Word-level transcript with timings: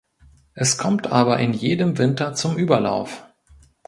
Es 0.55 0.79
kommt 0.79 1.05
aber 1.11 1.37
in 1.37 1.53
jedem 1.53 1.99
Winter 1.99 2.33
zum 2.33 2.57
Überlauf. 2.57 3.23